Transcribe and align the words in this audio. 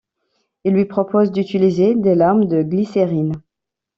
Il 0.63 0.73
lui 0.73 0.85
propose 0.85 1.31
d'utiliser 1.31 1.93
des 1.93 2.15
larmes 2.15 2.45
de 2.47 2.63
glycérine. 2.63 3.33